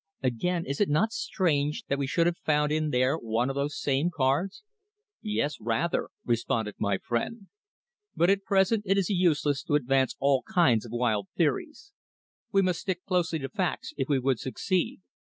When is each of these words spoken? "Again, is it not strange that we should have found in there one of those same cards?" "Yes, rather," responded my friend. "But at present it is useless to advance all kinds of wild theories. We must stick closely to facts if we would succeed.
"Again, 0.23 0.65
is 0.65 0.81
it 0.81 0.89
not 0.89 1.11
strange 1.11 1.83
that 1.85 1.99
we 1.99 2.07
should 2.07 2.25
have 2.25 2.39
found 2.39 2.71
in 2.71 2.89
there 2.89 3.15
one 3.19 3.51
of 3.51 3.55
those 3.55 3.79
same 3.79 4.09
cards?" 4.09 4.63
"Yes, 5.21 5.59
rather," 5.61 6.09
responded 6.25 6.73
my 6.79 6.97
friend. 6.97 7.49
"But 8.15 8.31
at 8.31 8.43
present 8.43 8.81
it 8.87 8.97
is 8.97 9.11
useless 9.11 9.61
to 9.65 9.75
advance 9.75 10.15
all 10.19 10.41
kinds 10.41 10.87
of 10.87 10.91
wild 10.91 11.27
theories. 11.37 11.93
We 12.51 12.63
must 12.63 12.79
stick 12.81 13.05
closely 13.05 13.37
to 13.45 13.49
facts 13.49 13.93
if 13.95 14.09
we 14.09 14.17
would 14.17 14.39
succeed. 14.39 15.01